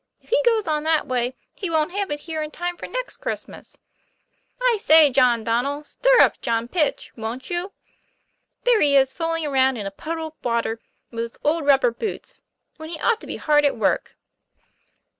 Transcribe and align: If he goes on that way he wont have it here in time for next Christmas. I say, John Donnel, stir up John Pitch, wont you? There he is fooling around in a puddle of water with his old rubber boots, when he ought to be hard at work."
If 0.19 0.31
he 0.31 0.41
goes 0.43 0.67
on 0.67 0.81
that 0.85 1.05
way 1.05 1.35
he 1.55 1.69
wont 1.69 1.91
have 1.91 2.09
it 2.09 2.21
here 2.21 2.41
in 2.41 2.49
time 2.49 2.75
for 2.75 2.87
next 2.87 3.17
Christmas. 3.17 3.77
I 4.59 4.79
say, 4.81 5.11
John 5.11 5.43
Donnel, 5.43 5.83
stir 5.83 6.21
up 6.21 6.41
John 6.41 6.67
Pitch, 6.67 7.11
wont 7.15 7.51
you? 7.51 7.71
There 8.63 8.81
he 8.81 8.95
is 8.95 9.13
fooling 9.13 9.45
around 9.45 9.77
in 9.77 9.85
a 9.85 9.91
puddle 9.91 10.29
of 10.29 10.33
water 10.43 10.79
with 11.11 11.21
his 11.33 11.39
old 11.43 11.67
rubber 11.67 11.91
boots, 11.91 12.41
when 12.77 12.89
he 12.89 12.99
ought 12.99 13.21
to 13.21 13.27
be 13.27 13.35
hard 13.37 13.63
at 13.63 13.77
work." 13.77 14.17